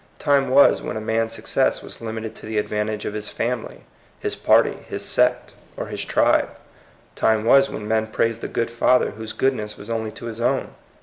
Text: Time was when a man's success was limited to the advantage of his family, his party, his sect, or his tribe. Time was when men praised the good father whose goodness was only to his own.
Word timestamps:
Time 0.17 0.49
was 0.49 0.81
when 0.81 0.97
a 0.97 0.99
man's 0.99 1.31
success 1.31 1.83
was 1.83 2.01
limited 2.01 2.33
to 2.33 2.47
the 2.47 2.57
advantage 2.57 3.05
of 3.05 3.13
his 3.13 3.29
family, 3.29 3.81
his 4.19 4.35
party, 4.35 4.77
his 4.89 5.05
sect, 5.05 5.53
or 5.77 5.85
his 5.85 6.03
tribe. 6.03 6.49
Time 7.13 7.45
was 7.45 7.69
when 7.69 7.87
men 7.87 8.07
praised 8.07 8.41
the 8.41 8.47
good 8.47 8.71
father 8.71 9.11
whose 9.11 9.31
goodness 9.31 9.77
was 9.77 9.91
only 9.91 10.09
to 10.09 10.25
his 10.25 10.41
own. 10.41 10.69